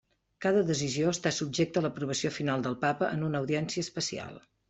[0.43, 4.43] Cada decisió està subjecta a l'aprovació final del Papa en una audiència especial.